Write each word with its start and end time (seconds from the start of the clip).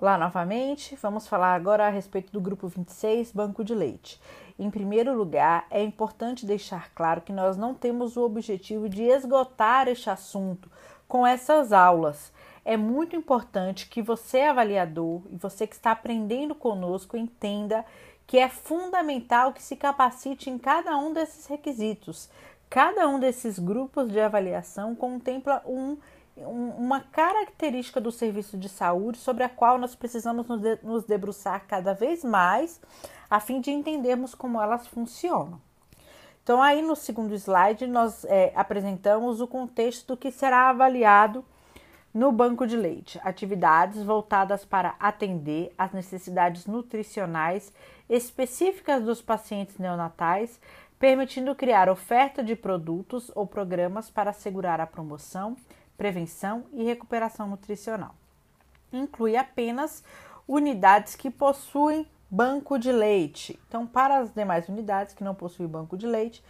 Olá 0.00 0.16
novamente, 0.16 0.96
vamos 1.02 1.26
falar 1.26 1.56
agora 1.56 1.84
a 1.84 1.90
respeito 1.90 2.30
do 2.30 2.40
grupo 2.40 2.68
26, 2.68 3.32
Banco 3.32 3.64
de 3.64 3.74
Leite. 3.74 4.20
Em 4.56 4.70
primeiro 4.70 5.12
lugar, 5.12 5.66
é 5.72 5.82
importante 5.82 6.46
deixar 6.46 6.94
claro 6.94 7.20
que 7.20 7.32
nós 7.32 7.56
não 7.56 7.74
temos 7.74 8.16
o 8.16 8.22
objetivo 8.22 8.88
de 8.88 9.02
esgotar 9.02 9.88
este 9.88 10.08
assunto 10.08 10.70
com 11.08 11.26
essas 11.26 11.72
aulas. 11.72 12.32
É 12.64 12.76
muito 12.76 13.16
importante 13.16 13.88
que 13.88 14.00
você, 14.00 14.42
avaliador, 14.42 15.22
e 15.32 15.36
você 15.36 15.66
que 15.66 15.74
está 15.74 15.90
aprendendo 15.90 16.54
conosco, 16.54 17.16
entenda 17.16 17.84
que 18.24 18.38
é 18.38 18.48
fundamental 18.48 19.52
que 19.52 19.60
se 19.60 19.74
capacite 19.74 20.48
em 20.48 20.58
cada 20.58 20.96
um 20.96 21.12
desses 21.12 21.46
requisitos. 21.46 22.30
Cada 22.70 23.08
um 23.08 23.18
desses 23.18 23.58
grupos 23.58 24.12
de 24.12 24.20
avaliação 24.20 24.94
contempla 24.94 25.60
um 25.66 25.96
uma 26.44 27.00
característica 27.00 28.00
do 28.00 28.12
serviço 28.12 28.56
de 28.56 28.68
saúde 28.68 29.18
sobre 29.18 29.44
a 29.44 29.48
qual 29.48 29.78
nós 29.78 29.94
precisamos 29.94 30.46
nos 30.82 31.04
debruçar 31.04 31.66
cada 31.66 31.94
vez 31.94 32.24
mais 32.24 32.80
a 33.30 33.40
fim 33.40 33.60
de 33.60 33.70
entendermos 33.70 34.34
como 34.34 34.60
elas 34.60 34.86
funcionam. 34.86 35.60
Então, 36.42 36.62
aí 36.62 36.80
no 36.80 36.96
segundo 36.96 37.34
slide, 37.34 37.86
nós 37.86 38.24
é, 38.24 38.52
apresentamos 38.54 39.40
o 39.40 39.46
contexto 39.46 40.08
do 40.08 40.16
que 40.16 40.30
será 40.30 40.70
avaliado 40.70 41.44
no 42.12 42.32
banco 42.32 42.66
de 42.66 42.74
leite, 42.74 43.20
atividades 43.22 44.02
voltadas 44.02 44.64
para 44.64 44.94
atender 44.98 45.72
às 45.76 45.92
necessidades 45.92 46.66
nutricionais 46.66 47.72
específicas 48.08 49.04
dos 49.04 49.20
pacientes 49.20 49.76
neonatais, 49.78 50.58
permitindo 50.98 51.54
criar 51.54 51.88
oferta 51.88 52.42
de 52.42 52.56
produtos 52.56 53.30
ou 53.34 53.46
programas 53.46 54.08
para 54.08 54.30
assegurar 54.30 54.80
a 54.80 54.86
promoção 54.86 55.54
prevenção 55.98 56.64
e 56.72 56.84
recuperação 56.84 57.48
nutricional. 57.48 58.14
Inclui 58.90 59.36
apenas 59.36 60.02
unidades 60.46 61.14
que 61.14 61.30
possuem 61.30 62.08
banco 62.30 62.78
de 62.78 62.90
leite. 62.90 63.60
Então, 63.68 63.86
para 63.86 64.18
as 64.18 64.32
demais 64.32 64.68
unidades 64.68 65.12
que 65.12 65.24
não 65.24 65.34
possuem 65.34 65.68
banco 65.68 65.96
de 65.96 66.06
leite, 66.06 66.42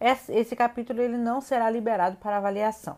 esse 0.00 0.56
capítulo 0.56 1.00
ele 1.00 1.16
não 1.16 1.40
será 1.40 1.70
liberado 1.70 2.16
para 2.16 2.38
avaliação. 2.38 2.96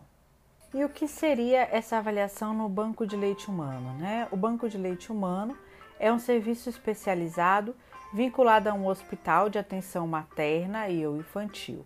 E 0.73 0.83
o 0.83 0.89
que 0.89 1.07
seria 1.07 1.67
essa 1.71 1.97
avaliação 1.97 2.53
no 2.53 2.67
banco 2.67 3.05
de 3.05 3.15
leite 3.15 3.49
humano? 3.49 3.93
Né? 3.99 4.27
O 4.31 4.37
banco 4.37 4.67
de 4.67 4.77
leite 4.77 5.11
humano 5.11 5.55
é 5.99 6.11
um 6.11 6.19
serviço 6.19 6.69
especializado 6.69 7.75
vinculado 8.13 8.69
a 8.69 8.73
um 8.73 8.87
hospital 8.87 9.49
de 9.49 9.59
atenção 9.59 10.07
materna 10.07 10.89
e 10.89 11.05
ou 11.05 11.17
infantil. 11.17 11.85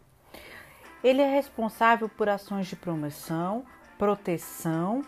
Ele 1.03 1.21
é 1.21 1.33
responsável 1.33 2.07
por 2.07 2.29
ações 2.29 2.67
de 2.67 2.75
promoção, 2.75 3.65
proteção 4.01 5.03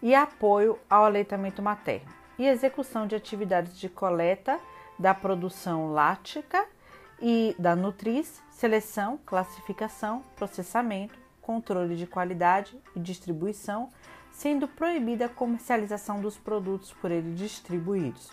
e 0.00 0.14
apoio 0.14 0.78
ao 0.88 1.04
aleitamento 1.04 1.60
materno 1.60 2.08
e 2.38 2.46
execução 2.46 3.04
de 3.04 3.16
atividades 3.16 3.76
de 3.76 3.88
coleta 3.88 4.60
da 4.96 5.12
produção 5.12 5.92
lática 5.92 6.64
e 7.20 7.56
da 7.58 7.74
nutriz, 7.74 8.40
seleção, 8.48 9.18
classificação, 9.26 10.22
processamento, 10.36 11.18
controle 11.42 11.96
de 11.96 12.06
qualidade 12.06 12.80
e 12.94 13.00
distribuição, 13.00 13.90
sendo 14.30 14.68
proibida 14.68 15.26
a 15.26 15.28
comercialização 15.28 16.20
dos 16.20 16.38
produtos 16.38 16.92
por 16.92 17.10
ele 17.10 17.34
distribuídos. 17.34 18.30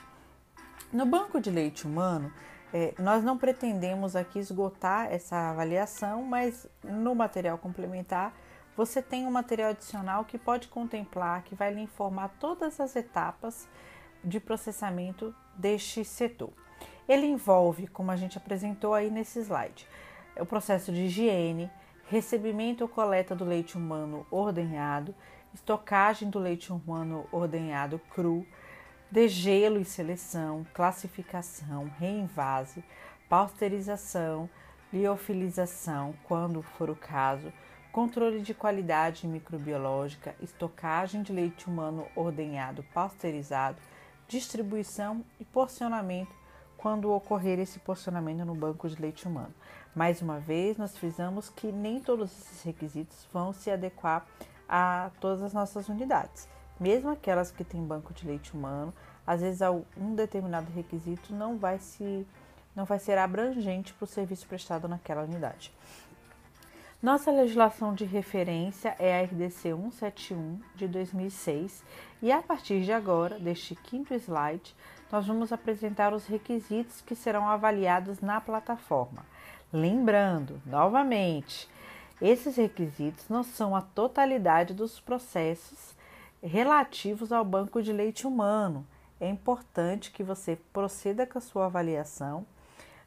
No 0.91 1.07
banco 1.07 1.41
de 1.41 1.49
leite 1.49 1.87
humano, 1.87 2.31
é, 2.71 2.93
nós 2.99 3.23
não 3.23 3.39
pretendemos 3.39 4.15
aqui 4.15 4.37
esgotar 4.37 5.11
essa 5.11 5.49
avaliação, 5.49 6.21
mas 6.21 6.67
no 6.83 7.15
material 7.15 7.57
complementar 7.57 8.31
você 8.75 9.01
tem 9.01 9.27
um 9.27 9.31
material 9.31 9.71
adicional 9.71 10.25
que 10.25 10.37
pode 10.37 10.67
contemplar, 10.67 11.43
que 11.43 11.55
vai 11.55 11.73
lhe 11.73 11.81
informar 11.81 12.29
todas 12.39 12.79
as 12.79 12.95
etapas 12.95 13.67
de 14.23 14.39
processamento 14.39 15.35
deste 15.55 16.03
setor. 16.03 16.51
Ele 17.07 17.25
envolve, 17.25 17.87
como 17.87 18.11
a 18.11 18.15
gente 18.15 18.37
apresentou 18.37 18.93
aí 18.93 19.11
nesse 19.11 19.39
slide, 19.39 19.87
o 20.39 20.45
processo 20.45 20.91
de 20.91 21.03
higiene, 21.03 21.69
recebimento 22.07 22.83
ou 22.83 22.87
coleta 22.87 23.35
do 23.35 23.45
leite 23.45 23.77
humano 23.77 24.25
ordenhado, 24.31 25.13
estocagem 25.53 26.29
do 26.29 26.39
leite 26.39 26.71
humano 26.71 27.27
ordenhado 27.31 27.99
cru, 28.13 28.45
degelo 29.11 29.79
e 29.79 29.85
seleção, 29.85 30.65
classificação, 30.73 31.91
reenvase, 31.99 32.83
pasteurização, 33.29 34.49
liofilização, 34.91 36.15
quando 36.23 36.61
for 36.61 36.89
o 36.89 36.95
caso, 36.95 37.53
controle 37.93 38.41
de 38.41 38.55
qualidade 38.55 39.27
microbiológica, 39.27 40.33
estocagem 40.41 41.21
de 41.21 41.31
leite 41.31 41.67
humano 41.67 42.07
ordenhado 42.15 42.83
pasteurizado, 42.91 43.77
distribuição 44.27 45.23
e 45.39 45.45
porcionamento 45.45 46.33
quando 46.75 47.11
ocorrer 47.11 47.59
esse 47.59 47.77
porcionamento 47.77 48.43
no 48.43 48.55
banco 48.55 48.89
de 48.89 48.99
leite 48.99 49.27
humano. 49.27 49.53
Mais 49.95 50.23
uma 50.23 50.39
vez, 50.39 50.75
nós 50.75 50.97
frisamos 50.97 51.49
que 51.49 51.71
nem 51.71 51.99
todos 51.99 52.31
esses 52.31 52.63
requisitos 52.63 53.27
vão 53.31 53.53
se 53.53 53.69
adequar 53.69 54.25
a 54.67 55.11
todas 55.19 55.43
as 55.43 55.53
nossas 55.53 55.87
unidades. 55.87 56.49
Mesmo 56.79 57.11
aquelas 57.11 57.51
que 57.51 57.63
têm 57.63 57.85
banco 57.85 58.11
de 58.11 58.25
leite 58.25 58.55
humano, 58.55 58.91
às 59.25 59.41
vezes 59.41 59.61
um 59.95 60.15
determinado 60.15 60.71
requisito 60.71 61.31
não 61.31 61.59
vai 61.59 61.77
se 61.77 62.25
não 62.75 62.85
vai 62.85 62.97
ser 62.97 63.19
abrangente 63.19 63.93
para 63.93 64.05
o 64.05 64.07
serviço 64.07 64.47
prestado 64.47 64.87
naquela 64.87 65.21
unidade. 65.21 65.71
Nossa 67.03 67.31
legislação 67.31 67.93
de 67.93 68.05
referência 68.05 68.95
é 68.97 69.19
a 69.19 69.23
RDC 69.23 69.73
171 69.73 70.61
de 70.73 70.87
2006 70.87 71.83
e 72.21 72.31
a 72.31 72.41
partir 72.41 72.81
de 72.81 72.93
agora, 72.93 73.37
deste 73.37 73.75
quinto 73.75 74.13
slide, 74.13 74.73
nós 75.11 75.27
vamos 75.27 75.51
apresentar 75.51 76.13
os 76.13 76.25
requisitos 76.25 77.01
que 77.01 77.13
serão 77.13 77.45
avaliados 77.45 78.21
na 78.21 78.39
plataforma. 78.39 79.25
Lembrando, 79.73 80.61
novamente, 80.65 81.69
esses 82.21 82.55
requisitos 82.55 83.27
não 83.27 83.43
são 83.43 83.75
a 83.75 83.81
totalidade 83.81 84.73
dos 84.73 85.01
processos 85.01 85.97
relativos 86.41 87.33
ao 87.33 87.43
banco 87.43 87.83
de 87.83 87.91
leite 87.91 88.25
humano. 88.25 88.87
É 89.19 89.27
importante 89.27 90.09
que 90.09 90.23
você 90.23 90.57
proceda 90.71 91.27
com 91.27 91.37
a 91.37 91.41
sua 91.41 91.65
avaliação 91.65 92.45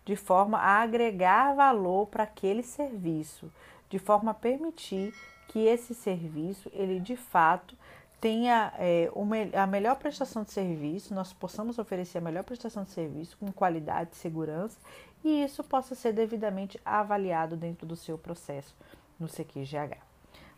de 0.05 0.15
forma 0.15 0.59
a 0.59 0.83
agregar 0.83 1.55
valor 1.55 2.07
para 2.07 2.23
aquele 2.23 2.63
serviço 2.63 3.51
de 3.89 3.99
forma 3.99 4.33
a 4.33 4.35
permitir 4.35 5.15
que 5.49 5.61
esse 5.61 5.95
serviço 5.95 6.71
ele 6.73 7.01
de 7.01 7.17
fato 7.17 7.77
tenha 8.21 8.73
é, 8.79 9.11
a 9.55 9.67
melhor 9.67 9.97
prestação 9.97 10.43
de 10.43 10.51
serviço, 10.51 11.15
nós 11.15 11.33
possamos 11.33 11.79
oferecer 11.79 12.19
a 12.19 12.21
melhor 12.21 12.45
prestação 12.45 12.85
de 12.85 12.91
serviço 12.91 13.37
com 13.37 13.53
qualidade 13.53 14.11
e 14.13 14.17
segurança 14.17 14.79
e 15.23 15.45
isso 15.45 15.63
possa 15.63 15.95
ser 15.95 16.13
devidamente 16.13 16.81
avaliado 16.85 17.57
dentro 17.57 17.87
do 17.87 17.97
seu 17.97 18.17
processo 18.17 18.75
no 19.19 19.29
CQGH. 19.29 19.99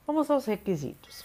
Vamos 0.07 0.31
aos 0.31 0.47
requisitos. 0.47 1.25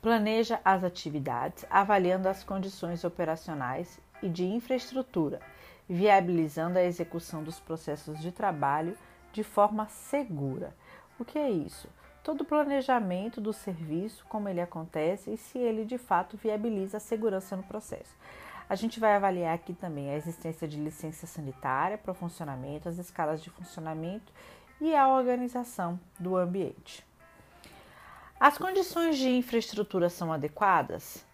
Planeja 0.00 0.60
as 0.64 0.82
atividades 0.82 1.64
avaliando 1.70 2.28
as 2.28 2.42
condições 2.42 3.04
operacionais 3.04 4.00
e 4.22 4.28
de 4.28 4.44
infraestrutura, 4.44 5.40
viabilizando 5.88 6.78
a 6.78 6.82
execução 6.82 7.42
dos 7.42 7.60
processos 7.60 8.20
de 8.20 8.32
trabalho 8.32 8.96
de 9.32 9.42
forma 9.42 9.88
segura. 9.88 10.74
O 11.18 11.24
que 11.24 11.38
é 11.38 11.50
isso? 11.50 11.88
Todo 12.22 12.42
o 12.42 12.44
planejamento 12.44 13.40
do 13.40 13.52
serviço, 13.52 14.24
como 14.28 14.48
ele 14.48 14.60
acontece 14.60 15.32
e 15.32 15.36
se 15.36 15.58
ele 15.58 15.84
de 15.84 15.98
fato 15.98 16.36
viabiliza 16.36 16.98
a 16.98 17.00
segurança 17.00 17.56
no 17.56 17.62
processo. 17.62 18.14
A 18.68 18.74
gente 18.74 19.00
vai 19.00 19.14
avaliar 19.14 19.54
aqui 19.54 19.74
também 19.74 20.10
a 20.10 20.16
existência 20.16 20.68
de 20.68 20.78
licença 20.78 21.26
sanitária 21.26 21.98
para 21.98 22.12
o 22.12 22.14
funcionamento, 22.14 22.88
as 22.88 22.98
escalas 22.98 23.42
de 23.42 23.50
funcionamento 23.50 24.32
e 24.80 24.94
a 24.94 25.08
organização 25.08 25.98
do 26.18 26.36
ambiente. 26.36 27.04
As 28.38 28.58
condições 28.58 29.18
de 29.18 29.28
infraestrutura 29.28 30.08
são 30.08 30.32
adequadas? 30.32 31.24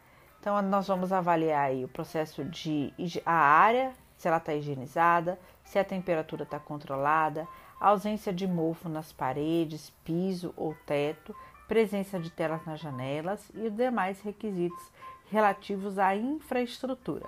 Então, 0.41 0.61
nós 0.63 0.87
vamos 0.87 1.13
avaliar 1.13 1.67
aí 1.67 1.85
o 1.85 1.89
processo 1.89 2.45
de 2.45 2.93
a 3.25 3.33
área, 3.33 3.93
se 4.17 4.29
ela 4.29 4.37
está 4.39 4.55
higienizada, 4.55 5.39
se 5.65 5.79
a 5.79 5.85
temperatura 5.85 6.43
está 6.43 6.59
controlada, 6.59 7.47
ausência 7.81 8.33
de 8.33 8.47
mofo 8.47 8.89
nas 8.89 9.13
paredes, 9.13 9.91
piso 10.05 10.53
ou 10.57 10.75
teto, 10.87 11.35
presença 11.67 12.19
de 12.19 12.31
telas 12.31 12.65
nas 12.65 12.81
janelas 12.81 13.51
e 13.55 13.67
os 13.67 13.75
demais 13.75 14.21
requisitos 14.21 14.91
relativos 15.31 15.99
à 15.99 16.17
infraestrutura. 16.17 17.27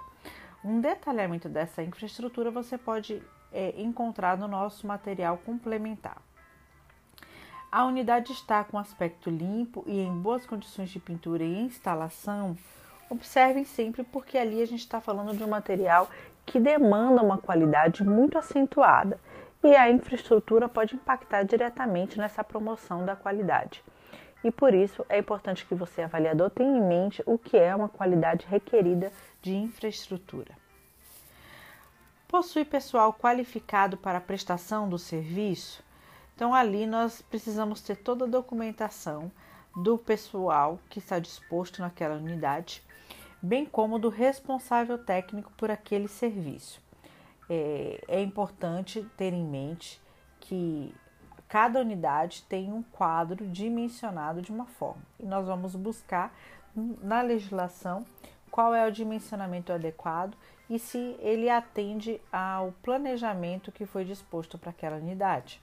Um 0.64 0.80
detalhamento 0.80 1.48
dessa 1.48 1.82
infraestrutura 1.82 2.50
você 2.50 2.76
pode 2.76 3.22
é, 3.52 3.74
encontrar 3.80 4.36
no 4.36 4.48
nosso 4.48 4.86
material 4.86 5.38
complementar. 5.38 6.16
A 7.70 7.84
unidade 7.84 8.32
está 8.32 8.64
com 8.64 8.78
aspecto 8.78 9.30
limpo 9.30 9.84
e 9.86 10.00
em 10.00 10.12
boas 10.12 10.44
condições 10.44 10.90
de 10.90 10.98
pintura 10.98 11.44
e 11.44 11.60
instalação. 11.60 12.56
Observem 13.08 13.64
sempre, 13.64 14.02
porque 14.02 14.36
ali 14.36 14.60
a 14.60 14.66
gente 14.66 14.80
está 14.80 15.00
falando 15.00 15.36
de 15.36 15.44
um 15.44 15.48
material 15.48 16.08
que 16.44 16.58
demanda 16.58 17.22
uma 17.22 17.38
qualidade 17.38 18.02
muito 18.02 18.36
acentuada 18.36 19.20
e 19.62 19.76
a 19.76 19.90
infraestrutura 19.90 20.68
pode 20.68 20.94
impactar 20.94 21.42
diretamente 21.42 22.18
nessa 22.18 22.42
promoção 22.42 23.04
da 23.04 23.14
qualidade. 23.14 23.82
e 24.42 24.50
por 24.50 24.72
isso 24.72 25.04
é 25.08 25.18
importante 25.18 25.66
que 25.66 25.74
você, 25.74 26.00
avaliador, 26.00 26.48
tenha 26.48 26.78
em 26.78 26.82
mente 26.82 27.22
o 27.26 27.36
que 27.36 27.58
é 27.58 27.76
uma 27.76 27.90
qualidade 27.90 28.46
requerida 28.46 29.12
de 29.42 29.54
infraestrutura. 29.54 30.56
Possui 32.26 32.64
pessoal 32.64 33.12
qualificado 33.12 33.98
para 33.98 34.16
a 34.16 34.20
prestação 34.20 34.88
do 34.88 34.98
serviço? 34.98 35.82
Então, 36.34 36.54
ali 36.54 36.86
nós 36.86 37.20
precisamos 37.20 37.82
ter 37.82 37.96
toda 37.96 38.24
a 38.24 38.28
documentação 38.28 39.30
do 39.76 39.98
pessoal 39.98 40.80
que 40.88 41.00
está 41.00 41.18
disposto 41.18 41.82
naquela 41.82 42.14
unidade, 42.14 42.82
bem 43.42 43.66
como 43.66 43.98
do 43.98 44.08
responsável 44.08 44.96
técnico 44.96 45.52
por 45.56 45.70
aquele 45.70 46.08
serviço. 46.08 46.80
É, 47.52 48.00
é 48.06 48.22
importante 48.22 49.04
ter 49.16 49.32
em 49.32 49.44
mente 49.44 50.00
que 50.38 50.94
cada 51.48 51.80
unidade 51.80 52.44
tem 52.44 52.72
um 52.72 52.80
quadro 52.80 53.44
dimensionado 53.48 54.40
de 54.40 54.52
uma 54.52 54.66
forma 54.66 55.02
e 55.18 55.26
nós 55.26 55.48
vamos 55.48 55.74
buscar 55.74 56.32
na 57.02 57.20
legislação 57.22 58.06
qual 58.52 58.72
é 58.72 58.86
o 58.86 58.92
dimensionamento 58.92 59.72
adequado 59.72 60.36
e 60.68 60.78
se 60.78 61.16
ele 61.18 61.50
atende 61.50 62.20
ao 62.32 62.72
planejamento 62.82 63.72
que 63.72 63.84
foi 63.84 64.04
disposto 64.04 64.56
para 64.56 64.70
aquela 64.70 64.96
unidade. 64.96 65.60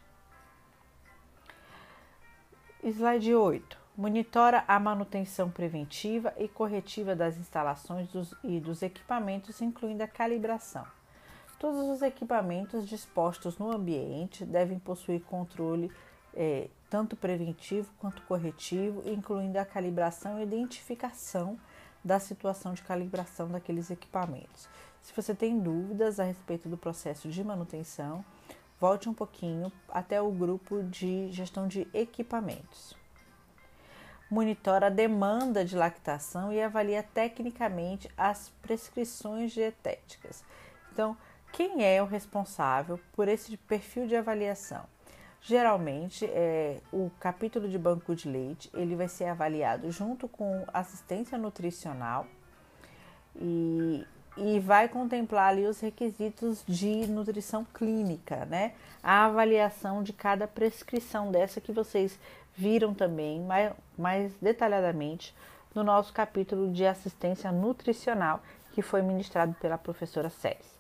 Slide 2.84 3.34
8. 3.34 3.78
Monitora 3.98 4.64
a 4.68 4.80
manutenção 4.80 5.50
preventiva 5.50 6.34
e 6.38 6.48
corretiva 6.48 7.16
das 7.16 7.38
instalações 7.38 8.08
dos, 8.10 8.36
e 8.44 8.60
dos 8.60 8.82
equipamentos, 8.82 9.62
incluindo 9.62 10.04
a 10.04 10.08
calibração. 10.08 10.97
Todos 11.60 11.88
os 11.88 12.02
equipamentos 12.04 12.88
dispostos 12.88 13.58
no 13.58 13.72
ambiente 13.72 14.46
devem 14.46 14.78
possuir 14.78 15.22
controle 15.22 15.92
é, 16.36 16.70
tanto 16.88 17.16
preventivo 17.16 17.92
quanto 17.98 18.22
corretivo, 18.24 19.02
incluindo 19.10 19.58
a 19.58 19.66
calibração 19.66 20.40
e 20.40 20.44
identificação 20.44 21.60
da 22.04 22.20
situação 22.20 22.74
de 22.74 22.84
calibração 22.84 23.50
daqueles 23.50 23.90
equipamentos. 23.90 24.70
Se 25.02 25.14
você 25.16 25.34
tem 25.34 25.60
dúvidas 25.60 26.20
a 26.20 26.24
respeito 26.24 26.70
do 26.70 26.78
processo 26.78 27.28
de 27.28 27.44
manutenção, 27.44 28.24
volte 28.80 29.10
um 29.10 29.14
pouquinho 29.14 29.72
até 29.90 30.22
o 30.22 30.32
grupo 30.32 30.84
de 30.84 31.32
gestão 31.32 31.68
de 31.68 31.88
equipamentos. 31.92 32.96
Monitora 34.30 34.88
a 34.88 34.92
demanda 34.92 35.66
de 35.66 35.76
lactação 35.76 36.54
e 36.54 36.62
avalia 36.62 37.02
tecnicamente 37.02 38.10
as 38.18 38.50
prescrições 38.62 39.54
dietéticas. 39.54 40.44
Então, 40.92 41.18
quem 41.52 41.84
é 41.84 42.02
o 42.02 42.06
responsável 42.06 43.00
por 43.14 43.28
esse 43.28 43.58
perfil 43.58 44.08
de 44.08 44.16
avaliação? 44.16 44.84
Geralmente, 45.42 46.26
é, 46.26 46.82
o 46.92 47.10
capítulo 47.20 47.70
de 47.70 47.78
banco 47.78 48.16
de 48.16 48.28
leite 48.28 48.70
ele 48.74 48.96
vai 48.96 49.08
ser 49.08 49.26
avaliado 49.26 49.90
junto 49.92 50.28
com 50.28 50.66
assistência 50.74 51.38
nutricional 51.38 52.28
e, 53.36 54.06
e 54.36 54.60
vai 54.60 54.90
contemplar 54.90 55.50
ali 55.50 55.66
os 55.66 55.80
requisitos 55.80 56.64
de 56.68 57.08
nutrição 57.08 57.66
clínica, 57.74 58.46
né? 58.46 58.74
A 59.02 59.26
avaliação 59.26 60.04
de 60.04 60.12
cada 60.12 60.48
prescrição 60.48 61.32
dessa 61.32 61.62
que 61.62 61.72
vocês 61.72 62.20
viram 62.56 62.94
também 62.94 63.42
mais, 63.42 63.74
mais 63.98 64.34
detalhadamente 64.42 65.34
no 65.74 65.84
nosso 65.84 66.12
capítulo 66.12 66.72
de 66.74 66.86
assistência 66.86 67.52
nutricional 67.52 68.42
que 68.74 68.82
foi 68.82 69.02
ministrado 69.02 69.56
pela 69.62 69.78
professora 69.78 70.30
Célis 70.30 70.77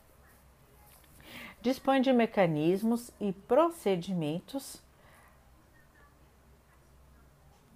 dispõe 1.61 2.01
de 2.01 2.13
mecanismos 2.13 3.11
e 3.19 3.31
procedimentos 3.31 4.81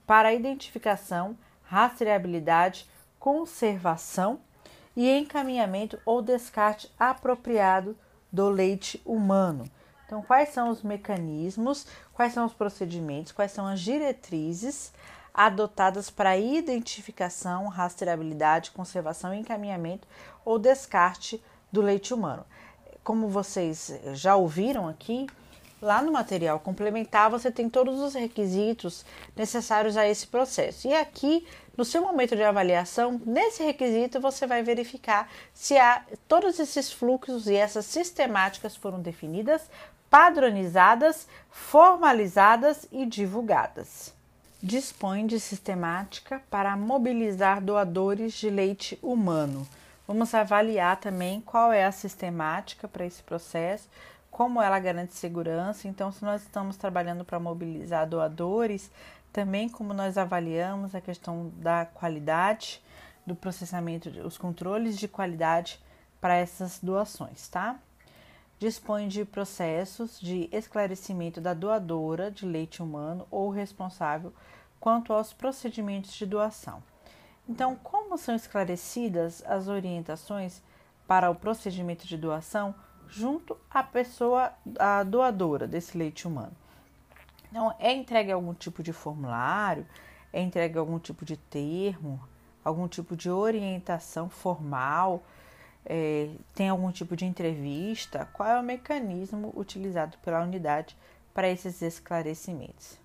para 0.05 0.33
identificação, 0.33 1.37
rastreabilidade, 1.63 2.87
conservação 3.19 4.41
e 4.95 5.09
encaminhamento 5.09 5.99
ou 6.05 6.21
descarte 6.21 6.91
apropriado 6.99 7.97
do 8.31 8.49
leite 8.49 9.01
humano. 9.05 9.65
Então, 10.05 10.21
quais 10.21 10.49
são 10.49 10.69
os 10.69 10.83
mecanismos, 10.83 11.87
quais 12.13 12.33
são 12.33 12.45
os 12.45 12.53
procedimentos, 12.53 13.31
quais 13.31 13.51
são 13.51 13.65
as 13.65 13.79
diretrizes 13.79 14.93
adotadas 15.33 16.09
para 16.09 16.37
identificação, 16.37 17.67
rastreabilidade, 17.69 18.71
conservação, 18.71 19.33
encaminhamento 19.33 20.05
ou 20.43 20.59
descarte 20.59 21.41
do 21.71 21.81
leite 21.81 22.13
humano 22.13 22.45
como 23.03 23.27
vocês 23.27 23.99
já 24.13 24.35
ouviram 24.35 24.87
aqui, 24.87 25.27
lá 25.81 26.01
no 26.01 26.11
material 26.11 26.59
complementar 26.59 27.29
você 27.29 27.49
tem 27.51 27.69
todos 27.69 27.99
os 27.99 28.13
requisitos 28.13 29.03
necessários 29.35 29.97
a 29.97 30.07
esse 30.07 30.27
processo. 30.27 30.87
E 30.87 30.93
aqui, 30.93 31.45
no 31.75 31.83
seu 31.83 32.01
momento 32.01 32.35
de 32.35 32.43
avaliação, 32.43 33.19
nesse 33.25 33.63
requisito 33.63 34.21
você 34.21 34.45
vai 34.45 34.61
verificar 34.61 35.29
se 35.53 35.77
há 35.77 36.03
todos 36.27 36.59
esses 36.59 36.91
fluxos 36.91 37.47
e 37.47 37.55
essas 37.55 37.85
sistemáticas 37.85 38.75
foram 38.75 39.01
definidas, 39.01 39.63
padronizadas, 40.09 41.27
formalizadas 41.49 42.85
e 42.91 43.05
divulgadas. 43.05 44.13
Dispõe 44.61 45.25
de 45.25 45.39
sistemática 45.39 46.43
para 46.51 46.77
mobilizar 46.77 47.59
doadores 47.59 48.33
de 48.33 48.49
leite 48.49 48.99
humano 49.01 49.67
Vamos 50.11 50.35
avaliar 50.35 50.99
também 50.99 51.39
qual 51.39 51.71
é 51.71 51.85
a 51.85 51.91
sistemática 51.91 52.85
para 52.85 53.05
esse 53.05 53.23
processo, 53.23 53.87
como 54.29 54.61
ela 54.61 54.77
garante 54.77 55.13
segurança. 55.13 55.87
Então, 55.87 56.11
se 56.11 56.21
nós 56.25 56.41
estamos 56.41 56.75
trabalhando 56.75 57.23
para 57.23 57.39
mobilizar 57.39 58.05
doadores, 58.05 58.91
também 59.31 59.69
como 59.69 59.93
nós 59.93 60.17
avaliamos 60.17 60.93
a 60.93 60.99
questão 60.99 61.49
da 61.55 61.85
qualidade 61.85 62.83
do 63.25 63.33
processamento, 63.33 64.09
os 64.27 64.37
controles 64.37 64.99
de 64.99 65.07
qualidade 65.07 65.81
para 66.19 66.35
essas 66.35 66.77
doações, 66.83 67.47
tá? 67.47 67.79
Dispõe 68.59 69.07
de 69.07 69.23
processos 69.23 70.19
de 70.19 70.49
esclarecimento 70.51 71.39
da 71.39 71.53
doadora 71.53 72.29
de 72.29 72.45
leite 72.45 72.83
humano 72.83 73.25
ou 73.31 73.49
responsável 73.49 74.33
quanto 74.77 75.13
aos 75.13 75.31
procedimentos 75.31 76.11
de 76.11 76.25
doação. 76.25 76.83
Então, 77.51 77.75
como 77.75 78.17
são 78.17 78.33
esclarecidas 78.33 79.43
as 79.45 79.67
orientações 79.67 80.63
para 81.05 81.29
o 81.29 81.35
procedimento 81.35 82.07
de 82.07 82.15
doação 82.15 82.73
junto 83.09 83.57
à 83.69 83.83
pessoa 83.83 84.53
a 84.79 85.03
doadora 85.03 85.67
desse 85.67 85.97
leite 85.97 86.25
humano? 86.25 86.55
Então, 87.49 87.75
é 87.77 87.91
entregue 87.91 88.31
algum 88.31 88.53
tipo 88.53 88.81
de 88.81 88.93
formulário, 88.93 89.85
é 90.31 90.39
entregue 90.39 90.77
algum 90.77 90.97
tipo 90.97 91.25
de 91.25 91.35
termo, 91.35 92.21
algum 92.63 92.87
tipo 92.87 93.17
de 93.17 93.29
orientação 93.29 94.29
formal, 94.29 95.21
é, 95.85 96.29
tem 96.55 96.69
algum 96.69 96.89
tipo 96.89 97.17
de 97.17 97.25
entrevista? 97.25 98.29
Qual 98.31 98.47
é 98.47 98.57
o 98.57 98.63
mecanismo 98.63 99.51
utilizado 99.57 100.17
pela 100.19 100.41
unidade 100.41 100.95
para 101.33 101.49
esses 101.49 101.81
esclarecimentos? 101.81 103.00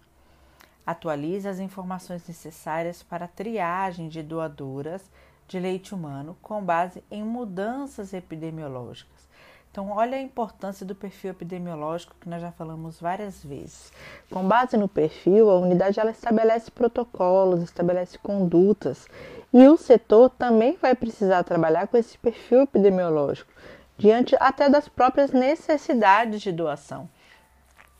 Atualiza 0.86 1.50
as 1.50 1.58
informações 1.58 2.26
necessárias 2.28 3.02
para 3.02 3.24
a 3.24 3.28
triagem 3.28 4.08
de 4.08 4.22
doadoras 4.22 5.10
de 5.48 5.58
leite 5.58 5.94
humano 5.94 6.36
com 6.40 6.62
base 6.62 7.02
em 7.10 7.22
mudanças 7.24 8.12
epidemiológicas. 8.12 9.26
Então, 9.70 9.90
olha 9.90 10.16
a 10.16 10.22
importância 10.22 10.86
do 10.86 10.94
perfil 10.94 11.32
epidemiológico 11.32 12.16
que 12.18 12.28
nós 12.28 12.40
já 12.40 12.50
falamos 12.50 12.98
várias 12.98 13.44
vezes. 13.44 13.92
Com 14.30 14.42
base 14.48 14.74
no 14.74 14.88
perfil, 14.88 15.50
a 15.50 15.58
unidade 15.58 16.00
ela 16.00 16.10
estabelece 16.10 16.70
protocolos, 16.70 17.62
estabelece 17.62 18.16
condutas 18.16 19.06
e 19.52 19.68
o 19.68 19.76
setor 19.76 20.30
também 20.30 20.78
vai 20.80 20.94
precisar 20.94 21.42
trabalhar 21.42 21.88
com 21.88 21.96
esse 21.98 22.16
perfil 22.16 22.62
epidemiológico 22.62 23.52
diante 23.98 24.34
até 24.40 24.68
das 24.68 24.88
próprias 24.88 25.30
necessidades 25.30 26.40
de 26.40 26.52
doação. 26.52 27.08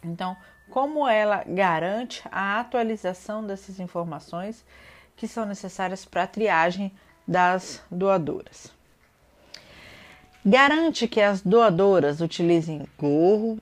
Então, 0.03 0.37
como 0.71 1.07
ela 1.07 1.45
garante 1.47 2.23
a 2.31 2.61
atualização 2.61 3.47
dessas 3.47 3.79
informações 3.81 4.65
que 5.17 5.27
são 5.27 5.47
necessárias 5.47 6.05
para 6.05 6.25
a 6.25 6.27
triagem 6.27 6.93
das 7.27 7.83
doadoras. 7.91 8.71
Garante 10.45 11.09
que 11.09 11.21
as 11.21 11.43
doadoras 11.43 12.21
utilizem 12.21 12.87
gorro, 12.97 13.59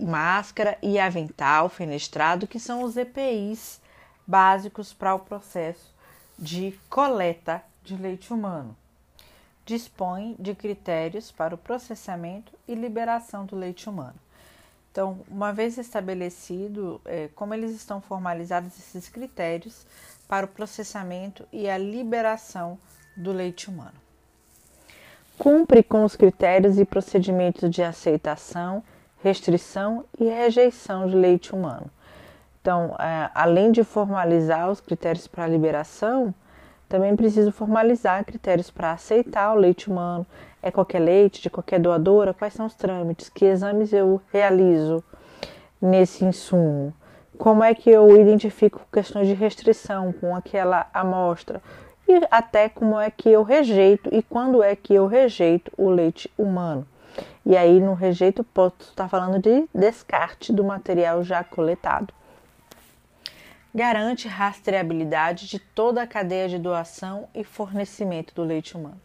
máscara 0.00 0.78
e 0.82 0.98
avental 0.98 1.68
fenestrado, 1.68 2.46
que 2.46 2.58
são 2.58 2.82
os 2.82 2.96
EPIs 2.96 3.80
básicos 4.26 4.94
para 4.94 5.14
o 5.14 5.18
processo 5.18 5.92
de 6.38 6.78
coleta 6.88 7.62
de 7.84 7.96
leite 7.96 8.32
humano. 8.32 8.74
Dispõe 9.66 10.34
de 10.38 10.54
critérios 10.54 11.30
para 11.30 11.54
o 11.54 11.58
processamento 11.58 12.52
e 12.66 12.74
liberação 12.74 13.44
do 13.44 13.54
leite 13.54 13.88
humano. 13.88 14.18
Então, 14.92 15.20
uma 15.26 15.54
vez 15.54 15.78
estabelecido, 15.78 17.00
é, 17.06 17.30
como 17.34 17.54
eles 17.54 17.70
estão 17.70 18.02
formalizados 18.02 18.78
esses 18.78 19.08
critérios 19.08 19.86
para 20.28 20.44
o 20.44 20.48
processamento 20.48 21.48
e 21.50 21.68
a 21.68 21.78
liberação 21.78 22.78
do 23.16 23.32
leite 23.32 23.70
humano. 23.70 23.94
Cumpre 25.38 25.82
com 25.82 26.04
os 26.04 26.14
critérios 26.14 26.78
e 26.78 26.84
procedimentos 26.84 27.70
de 27.70 27.82
aceitação, 27.82 28.84
restrição 29.22 30.04
e 30.20 30.24
rejeição 30.24 31.08
de 31.08 31.16
leite 31.16 31.54
humano. 31.54 31.90
Então, 32.60 32.94
é, 32.98 33.30
além 33.34 33.72
de 33.72 33.82
formalizar 33.82 34.70
os 34.70 34.80
critérios 34.80 35.26
para 35.26 35.46
liberação, 35.46 36.34
também 36.92 37.16
preciso 37.16 37.50
formalizar 37.50 38.22
critérios 38.22 38.70
para 38.70 38.92
aceitar 38.92 39.54
o 39.54 39.58
leite 39.58 39.90
humano. 39.90 40.26
É 40.62 40.70
qualquer 40.70 40.98
leite, 40.98 41.40
de 41.40 41.48
qualquer 41.48 41.80
doadora? 41.80 42.34
Quais 42.34 42.52
são 42.52 42.66
os 42.66 42.74
trâmites? 42.74 43.30
Que 43.30 43.46
exames 43.46 43.94
eu 43.94 44.20
realizo 44.30 45.02
nesse 45.80 46.22
insumo? 46.22 46.92
Como 47.38 47.64
é 47.64 47.74
que 47.74 47.88
eu 47.88 48.14
identifico 48.20 48.82
questões 48.92 49.26
de 49.26 49.32
restrição 49.32 50.12
com 50.12 50.36
aquela 50.36 50.86
amostra? 50.92 51.62
E 52.06 52.20
até 52.30 52.68
como 52.68 53.00
é 53.00 53.10
que 53.10 53.30
eu 53.30 53.42
rejeito 53.42 54.10
e 54.12 54.22
quando 54.22 54.62
é 54.62 54.76
que 54.76 54.92
eu 54.92 55.06
rejeito 55.06 55.72
o 55.78 55.88
leite 55.88 56.30
humano. 56.36 56.86
E 57.46 57.56
aí, 57.56 57.80
no 57.80 57.94
rejeito, 57.94 58.44
posso 58.44 58.74
estar 58.82 59.08
falando 59.08 59.38
de 59.38 59.66
descarte 59.74 60.52
do 60.52 60.62
material 60.62 61.22
já 61.22 61.42
coletado 61.42 62.12
garante 63.74 64.28
rastreabilidade 64.28 65.48
de 65.48 65.58
toda 65.58 66.02
a 66.02 66.06
cadeia 66.06 66.48
de 66.48 66.58
doação 66.58 67.28
e 67.34 67.42
fornecimento 67.42 68.34
do 68.34 68.44
leite 68.44 68.76
humano. 68.76 69.00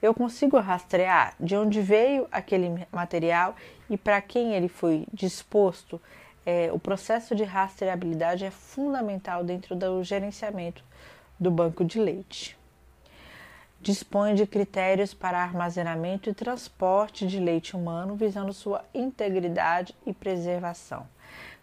Eu 0.00 0.14
consigo 0.14 0.58
rastrear 0.58 1.34
de 1.38 1.56
onde 1.56 1.80
veio 1.80 2.28
aquele 2.30 2.86
material 2.92 3.56
e 3.90 3.96
para 3.96 4.20
quem 4.20 4.54
ele 4.54 4.68
foi 4.68 5.06
disposto. 5.12 6.00
É, 6.44 6.70
o 6.72 6.78
processo 6.78 7.34
de 7.34 7.44
rastreabilidade 7.44 8.44
é 8.44 8.50
fundamental 8.50 9.44
dentro 9.44 9.76
do 9.76 10.02
gerenciamento 10.02 10.82
do 11.38 11.50
banco 11.50 11.84
de 11.84 12.00
leite. 12.00 12.56
Dispõe 13.80 14.34
de 14.34 14.46
critérios 14.46 15.12
para 15.12 15.42
armazenamento 15.42 16.30
e 16.30 16.34
transporte 16.34 17.26
de 17.26 17.40
leite 17.40 17.76
humano 17.76 18.14
visando 18.14 18.52
sua 18.52 18.84
integridade 18.94 19.94
e 20.06 20.12
preservação 20.12 21.06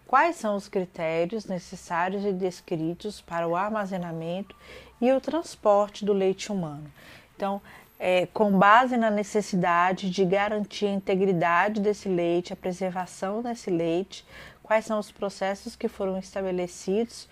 quais 0.09 0.37
são 0.37 0.55
os 0.55 0.67
critérios 0.67 1.45
necessários 1.45 2.25
e 2.25 2.33
descritos 2.33 3.21
para 3.21 3.47
o 3.47 3.55
armazenamento 3.55 4.55
e 4.99 5.11
o 5.11 5.21
transporte 5.21 6.03
do 6.03 6.13
leite 6.13 6.51
humano. 6.51 6.91
Então, 7.35 7.61
é, 7.99 8.25
com 8.25 8.57
base 8.57 8.97
na 8.97 9.11
necessidade 9.11 10.09
de 10.09 10.25
garantir 10.25 10.87
a 10.87 10.93
integridade 10.93 11.79
desse 11.79 12.09
leite, 12.09 12.51
a 12.51 12.55
preservação 12.55 13.43
desse 13.43 13.69
leite, 13.69 14.25
quais 14.63 14.83
são 14.83 14.97
os 14.97 15.11
processos 15.11 15.75
que 15.75 15.87
foram 15.87 16.17
estabelecidos 16.17 17.29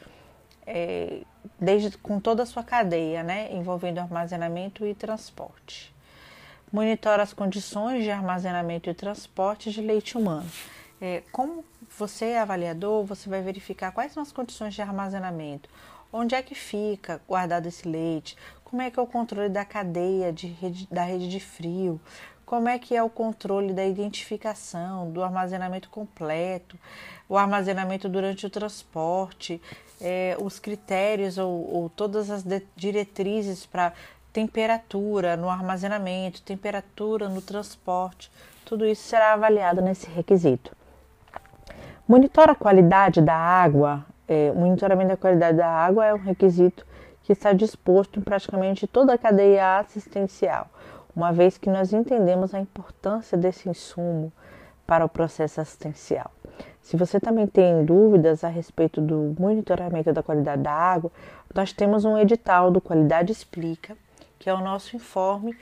é, 0.63 1.21
desde 1.59 1.97
com 1.97 2.19
toda 2.19 2.43
a 2.43 2.45
sua 2.45 2.63
cadeia, 2.63 3.23
né, 3.23 3.51
envolvendo 3.53 3.97
armazenamento 3.97 4.85
e 4.85 4.93
transporte. 4.93 5.91
Monitora 6.71 7.23
as 7.23 7.33
condições 7.33 8.03
de 8.03 8.11
armazenamento 8.11 8.87
e 8.87 8.93
transporte 8.93 9.71
de 9.71 9.81
leite 9.81 10.15
humano. 10.15 10.47
É, 11.01 11.23
como 11.31 11.63
você 11.97 12.25
é 12.25 12.39
avaliador, 12.39 13.03
você 13.03 13.27
vai 13.27 13.41
verificar 13.41 13.91
quais 13.91 14.11
são 14.11 14.21
as 14.21 14.31
condições 14.31 14.73
de 14.73 14.81
armazenamento, 14.81 15.69
onde 16.13 16.35
é 16.35 16.41
que 16.41 16.53
fica 16.53 17.19
guardado 17.27 17.67
esse 17.67 17.87
leite, 17.87 18.37
como 18.63 18.81
é 18.81 18.91
que 18.91 18.99
é 18.99 19.03
o 19.03 19.07
controle 19.07 19.49
da 19.49 19.65
cadeia 19.65 20.31
de 20.31 20.47
rede, 20.47 20.87
da 20.91 21.03
rede 21.03 21.27
de 21.27 21.39
frio, 21.39 21.99
como 22.45 22.69
é 22.69 22.77
que 22.77 22.95
é 22.95 23.03
o 23.03 23.09
controle 23.09 23.73
da 23.73 23.85
identificação, 23.85 25.11
do 25.11 25.23
armazenamento 25.23 25.89
completo, 25.89 26.77
o 27.27 27.35
armazenamento 27.35 28.07
durante 28.07 28.45
o 28.45 28.49
transporte, 28.49 29.61
é, 29.99 30.37
os 30.39 30.59
critérios 30.59 31.37
ou, 31.37 31.73
ou 31.73 31.89
todas 31.89 32.29
as 32.29 32.45
diretrizes 32.75 33.65
para 33.65 33.91
temperatura 34.31 35.35
no 35.35 35.49
armazenamento, 35.49 36.41
temperatura 36.43 37.27
no 37.27 37.41
transporte, 37.41 38.31
tudo 38.63 38.85
isso 38.85 39.01
será 39.01 39.33
avaliado 39.33 39.81
nesse 39.81 40.07
requisito. 40.07 40.77
Monitora 42.07 42.53
a 42.53 42.55
qualidade 42.55 43.19
da 43.19 43.35
água. 43.35 44.05
É, 44.29 44.49
o 44.55 44.59
monitoramento 44.59 45.09
da 45.09 45.17
qualidade 45.17 45.57
da 45.57 45.67
água 45.67 46.05
é 46.05 46.13
um 46.13 46.17
requisito 46.17 46.85
que 47.21 47.33
está 47.33 47.51
disposto 47.51 48.17
em 48.17 48.23
praticamente 48.23 48.87
toda 48.87 49.13
a 49.13 49.17
cadeia 49.17 49.77
assistencial, 49.79 50.67
uma 51.13 51.33
vez 51.33 51.57
que 51.57 51.69
nós 51.69 51.91
entendemos 51.91 52.53
a 52.53 52.59
importância 52.61 53.37
desse 53.37 53.67
insumo 53.67 54.31
para 54.85 55.03
o 55.03 55.09
processo 55.09 55.59
assistencial. 55.59 56.31
Se 56.81 56.95
você 56.95 57.19
também 57.19 57.45
tem 57.45 57.83
dúvidas 57.83 58.45
a 58.45 58.47
respeito 58.47 59.01
do 59.01 59.35
monitoramento 59.37 60.13
da 60.13 60.23
qualidade 60.23 60.61
da 60.61 60.71
água, 60.71 61.11
nós 61.53 61.73
temos 61.73 62.05
um 62.05 62.17
edital 62.17 62.71
do 62.71 62.79
Qualidade 62.79 63.33
Explica, 63.33 63.97
que 64.39 64.49
é 64.49 64.53
o 64.53 64.61
nosso 64.61 64.95
informe 64.95 65.57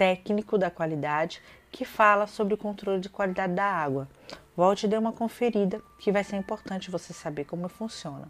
técnico 0.00 0.56
da 0.56 0.70
qualidade 0.70 1.42
que 1.70 1.84
fala 1.84 2.26
sobre 2.26 2.54
o 2.54 2.56
controle 2.56 3.02
de 3.02 3.10
qualidade 3.10 3.52
da 3.52 3.66
água. 3.66 4.08
Volte 4.56 4.86
e 4.86 4.88
dê 4.88 4.96
uma 4.96 5.12
conferida, 5.12 5.82
que 5.98 6.10
vai 6.10 6.24
ser 6.24 6.36
importante 6.36 6.90
você 6.90 7.12
saber 7.12 7.44
como 7.44 7.68
funciona. 7.68 8.26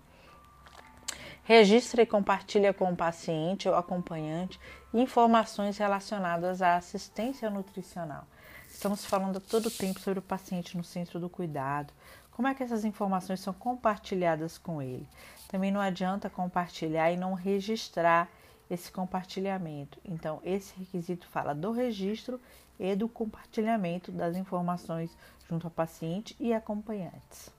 Registre 1.44 2.02
e 2.02 2.06
compartilhe 2.06 2.72
com 2.72 2.90
o 2.90 2.96
paciente 2.96 3.68
ou 3.68 3.76
acompanhante 3.76 4.58
informações 4.92 5.78
relacionadas 5.78 6.60
à 6.60 6.74
assistência 6.74 7.48
nutricional. 7.48 8.26
Estamos 8.68 9.04
falando 9.04 9.36
a 9.36 9.40
todo 9.40 9.70
tempo 9.70 10.00
sobre 10.00 10.18
o 10.18 10.22
paciente 10.22 10.76
no 10.76 10.82
centro 10.82 11.20
do 11.20 11.28
cuidado, 11.28 11.92
como 12.32 12.48
é 12.48 12.54
que 12.54 12.64
essas 12.64 12.84
informações 12.84 13.38
são 13.38 13.54
compartilhadas 13.54 14.58
com 14.58 14.82
ele. 14.82 15.08
Também 15.46 15.70
não 15.70 15.80
adianta 15.80 16.28
compartilhar 16.28 17.12
e 17.12 17.16
não 17.16 17.34
registrar 17.34 18.28
esse 18.70 18.90
compartilhamento. 18.90 19.98
Então, 20.04 20.40
esse 20.44 20.72
requisito 20.78 21.26
fala 21.26 21.54
do 21.54 21.72
registro 21.72 22.40
e 22.78 22.94
do 22.94 23.08
compartilhamento 23.08 24.12
das 24.12 24.36
informações 24.36 25.10
junto 25.48 25.66
ao 25.66 25.70
paciente 25.70 26.36
e 26.38 26.54
acompanhantes. 26.54 27.50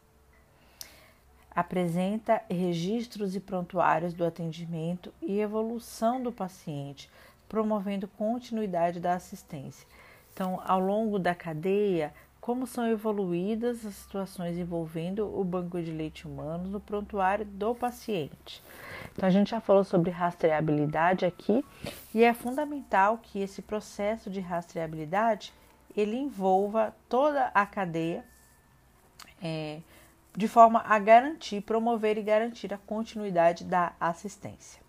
Apresenta 1.54 2.42
registros 2.50 3.36
e 3.36 3.40
prontuários 3.42 4.14
do 4.14 4.24
atendimento 4.24 5.14
e 5.22 5.40
evolução 5.40 6.24
do 6.24 6.32
paciente, 6.32 7.10
promovendo 7.50 8.08
continuidade 8.08 9.02
da 9.02 9.16
assistência. 9.16 9.86
Então, 10.34 10.62
ao 10.66 10.80
longo 10.80 11.20
da 11.20 11.36
cadeia, 11.36 12.14
como 12.42 12.66
são 12.66 12.90
evoluídas 12.90 13.86
as 13.86 13.94
situações 13.94 14.58
envolvendo 14.58 15.40
o 15.40 15.44
banco 15.44 15.80
de 15.80 15.92
leite 15.92 16.28
humano 16.28 16.68
no 16.68 16.80
prontuário 16.80 17.46
do 17.46 17.76
paciente. 17.76 18.64
Então, 19.14 19.30
a 19.30 19.32
gente 19.32 19.52
já 19.52 19.62
falou 19.62 19.84
sobre 19.84 20.10
rastreabilidade 20.10 21.24
aqui 21.24 21.64
e 22.16 22.24
é 22.24 22.34
fundamental 22.34 23.20
que 23.22 23.40
esse 23.40 23.62
processo 23.62 24.30
de 24.30 24.40
rastreabilidade 24.40 25.54
ele 25.96 26.18
envolva 26.18 26.96
toda 27.08 27.52
a 27.54 27.66
cadeia 27.66 28.26
é, 29.42 29.80
de 30.36 30.48
forma 30.48 30.84
a 30.86 30.98
garantir, 30.98 31.62
promover 31.62 32.18
e 32.18 32.24
garantir 32.24 32.74
a 32.74 32.78
continuidade 32.78 33.64
da 33.64 33.94
assistência. 34.00 34.82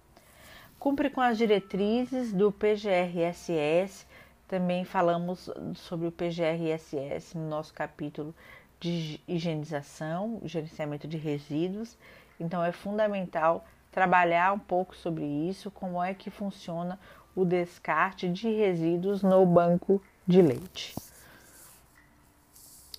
Cumpre 0.78 1.10
com 1.10 1.20
as 1.20 1.36
diretrizes 1.36 2.32
do 2.32 2.50
PGRSS, 2.50 4.06
também 4.52 4.84
falamos 4.84 5.48
sobre 5.76 6.06
o 6.06 6.12
PGRSS 6.12 7.38
no 7.38 7.48
nosso 7.48 7.72
capítulo 7.72 8.34
de 8.78 9.18
higienização, 9.26 10.42
gerenciamento 10.44 11.08
de 11.08 11.16
resíduos, 11.16 11.96
então 12.38 12.62
é 12.62 12.70
fundamental 12.70 13.64
trabalhar 13.90 14.52
um 14.52 14.58
pouco 14.58 14.94
sobre 14.94 15.24
isso, 15.24 15.70
como 15.70 16.04
é 16.04 16.12
que 16.12 16.28
funciona 16.28 17.00
o 17.34 17.46
descarte 17.46 18.28
de 18.28 18.46
resíduos 18.52 19.22
no 19.22 19.46
banco 19.46 20.02
de 20.26 20.42
leite. 20.42 20.94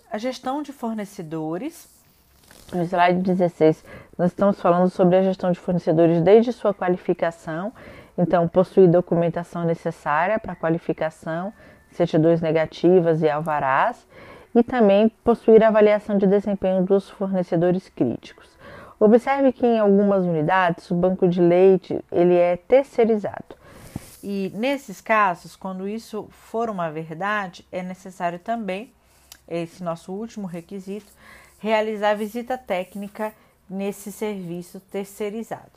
A 0.09 0.17
gestão 0.17 0.63
de 0.63 0.73
fornecedores. 0.73 1.87
No 2.73 2.81
slide 2.81 3.21
16, 3.21 3.85
nós 4.17 4.31
estamos 4.31 4.59
falando 4.59 4.89
sobre 4.89 5.15
a 5.15 5.21
gestão 5.21 5.51
de 5.51 5.59
fornecedores 5.59 6.21
desde 6.21 6.51
sua 6.51 6.73
qualificação. 6.73 7.71
Então, 8.17 8.47
possuir 8.47 8.89
documentação 8.89 9.63
necessária 9.63 10.39
para 10.39 10.55
qualificação, 10.55 11.53
certidões 11.91 12.41
negativas 12.41 13.21
e 13.21 13.29
alvarás, 13.29 14.07
e 14.55 14.63
também 14.63 15.09
possuir 15.23 15.63
avaliação 15.63 16.17
de 16.17 16.25
desempenho 16.25 16.83
dos 16.83 17.09
fornecedores 17.09 17.89
críticos. 17.89 18.49
Observe 18.99 19.51
que 19.51 19.65
em 19.65 19.79
algumas 19.79 20.23
unidades 20.25 20.89
o 20.89 20.95
banco 20.95 21.27
de 21.27 21.41
leite 21.41 22.03
ele 22.11 22.35
é 22.35 22.57
terceirizado. 22.57 23.55
E 24.23 24.51
nesses 24.55 25.01
casos, 25.01 25.55
quando 25.55 25.87
isso 25.87 26.27
for 26.31 26.69
uma 26.69 26.89
verdade, 26.89 27.67
é 27.71 27.83
necessário 27.83 28.39
também, 28.39 28.91
esse 29.47 29.83
nosso 29.83 30.13
último 30.13 30.47
requisito, 30.47 31.11
realizar 31.63 32.13
visita 32.13 32.57
técnica 32.57 33.33
nesse 33.69 34.11
serviço 34.11 34.81
terceirizado. 34.81 35.71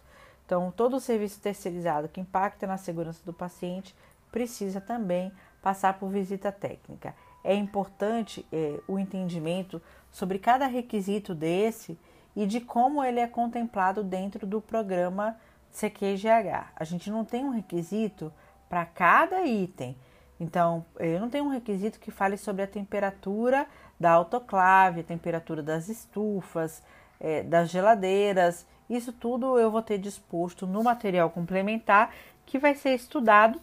Então, 0.44 0.72
todo 0.76 0.98
serviço 0.98 1.40
terceirizado 1.40 2.08
que 2.08 2.20
impacta 2.20 2.66
na 2.66 2.76
segurança 2.76 3.20
do 3.24 3.32
paciente 3.32 3.94
precisa 4.32 4.80
também 4.80 5.30
passar 5.62 5.96
por 5.96 6.10
visita 6.10 6.50
técnica. 6.50 7.14
É 7.44 7.54
importante 7.54 8.44
é, 8.52 8.80
o 8.88 8.98
entendimento 8.98 9.80
sobre 10.10 10.40
cada 10.40 10.66
requisito 10.66 11.36
desse 11.36 11.96
e 12.34 12.46
de 12.46 12.60
como 12.60 13.04
ele 13.04 13.20
é 13.20 13.28
contemplado 13.28 14.02
dentro 14.02 14.44
do 14.44 14.60
programa 14.60 15.36
CQGH. 15.70 16.72
A 16.74 16.82
gente 16.82 17.08
não 17.12 17.24
tem 17.24 17.44
um 17.44 17.50
requisito 17.50 18.32
para 18.68 18.84
cada 18.84 19.46
item. 19.46 19.96
Então, 20.38 20.84
eu 20.98 21.18
não 21.20 21.30
tenho 21.30 21.44
um 21.44 21.50
requisito 21.50 21.98
que 21.98 22.10
fale 22.10 22.36
sobre 22.36 22.62
a 22.62 22.66
temperatura 22.66 23.66
da 23.98 24.12
autoclave, 24.12 25.00
a 25.00 25.04
temperatura 25.04 25.62
das 25.62 25.88
estufas, 25.88 26.82
é, 27.18 27.42
das 27.42 27.70
geladeiras. 27.70 28.66
Isso 28.88 29.12
tudo 29.12 29.58
eu 29.58 29.70
vou 29.70 29.82
ter 29.82 29.98
disposto 29.98 30.66
no 30.66 30.82
material 30.84 31.30
complementar 31.30 32.14
que 32.44 32.58
vai 32.58 32.74
ser 32.74 32.94
estudado 32.94 33.60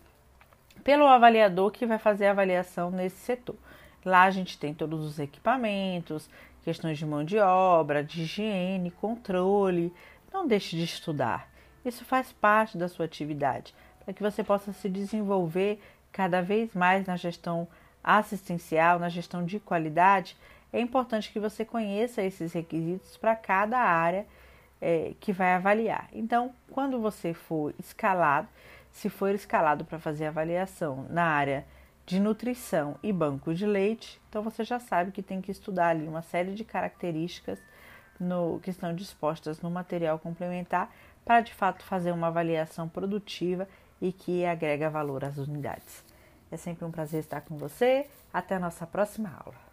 pelo 0.84 1.08
avaliador 1.08 1.72
que 1.72 1.86
vai 1.86 1.98
fazer 1.98 2.26
a 2.26 2.32
avaliação 2.32 2.92
nesse 2.92 3.18
setor. 3.18 3.56
Lá 4.04 4.24
a 4.24 4.32
gente 4.32 4.58
tem 4.58 4.74
todos 4.74 5.06
os 5.06 5.20
equipamentos, 5.20 6.30
questões 6.64 6.98
de 6.98 7.06
mão 7.06 7.24
de 7.24 7.38
obra, 7.38 8.04
de 8.04 8.24
higiene, 8.24 8.92
controle. 8.92 9.94
Não 10.34 10.46
deixe 10.46 10.76
de 10.76 10.84
estudar. 10.84 11.48
Isso 11.86 12.04
faz 12.04 12.32
parte 12.34 12.78
da 12.78 12.88
sua 12.88 13.06
atividade, 13.06 13.74
para 14.04 14.14
que 14.14 14.24
você 14.24 14.44
possa 14.44 14.74
se 14.74 14.90
desenvolver 14.90 15.80
cada 16.14 16.42
vez 16.42 16.74
mais 16.74 17.06
na 17.06 17.18
gestão 17.18 17.68
assistencial, 18.04 19.00
na 19.00 19.10
gestão 19.10 19.44
de 19.44 19.60
qualidade. 19.60 20.38
É 20.72 20.80
importante 20.80 21.32
que 21.32 21.40
você 21.40 21.66
conheça 21.66 22.22
esses 22.22 22.54
requisitos 22.54 23.18
para 23.18 23.36
cada 23.36 23.80
área 23.80 24.26
é, 24.80 25.14
que 25.20 25.34
vai 25.34 25.54
avaliar. 25.54 26.08
Então, 26.14 26.54
quando 26.72 27.02
você 27.02 27.34
for 27.34 27.74
escalado, 27.80 28.48
se 28.92 29.10
for 29.10 29.34
escalado 29.34 29.84
para 29.84 30.00
fazer 30.00 30.28
avaliação 30.28 31.08
na 31.10 31.24
área 31.26 31.66
de 32.06 32.20
nutrição 32.20 32.98
e 33.02 33.12
banco 33.12 33.54
de 33.54 33.66
leite, 33.66 34.22
então 34.30 34.44
você 34.44 34.64
já 34.64 34.80
sabe 34.80 35.12
que 35.12 35.22
tem 35.22 35.42
que 35.42 35.52
estudar 35.52 35.90
ali 35.90 36.08
uma 36.08 36.22
série 36.22 36.54
de 36.54 36.64
características 36.64 37.60
no, 38.20 38.60
que 38.62 38.70
estão 38.70 38.94
dispostas 38.94 39.62
no 39.62 39.72
material 39.72 40.20
complementar 40.20 40.94
para 41.26 41.42
de 41.42 41.54
fato 41.54 41.84
fazer 41.84 42.12
uma 42.12 42.28
avaliação 42.28 42.90
produtiva 42.90 43.68
e 44.04 44.12
que 44.12 44.46
agrega 44.46 44.90
valor 44.90 45.24
às 45.24 45.38
unidades. 45.38 46.04
É 46.52 46.58
sempre 46.58 46.84
um 46.84 46.92
prazer 46.92 47.22
estar 47.22 47.40
com 47.40 47.56
você. 47.56 48.06
Até 48.34 48.56
a 48.56 48.60
nossa 48.60 48.86
próxima 48.86 49.34
aula. 49.46 49.73